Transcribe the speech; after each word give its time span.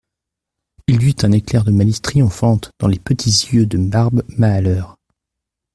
Il 0.87 1.03
y 1.03 1.09
eut 1.09 1.13
un 1.25 1.31
éclair 1.31 1.63
de 1.63 1.69
malice 1.69 2.01
triomphante 2.01 2.71
dans 2.79 2.87
les 2.87 2.97
petits 2.97 3.49
yeux 3.53 3.67
de 3.67 3.77
Barbe 3.77 4.23
Mahaleur. 4.35 4.97